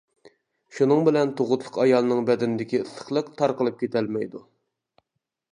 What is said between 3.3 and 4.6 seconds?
تارقىلىپ كېتەلمەيدۇ.